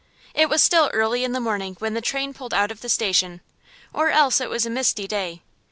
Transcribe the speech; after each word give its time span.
It 0.33 0.49
was 0.49 0.63
still 0.63 0.89
early 0.93 1.23
in 1.23 1.31
the 1.31 1.39
morning 1.39 1.75
when 1.77 1.93
the 1.93 2.01
train 2.01 2.33
pulled 2.33 2.55
out 2.55 2.71
of 2.71 2.81
the 2.81 2.89
station, 2.89 3.39
or 3.93 4.09
else 4.09 4.41
it 4.41 4.49
was 4.49 4.65
a 4.65 4.69
misty 4.71 5.07
day. 5.07 5.43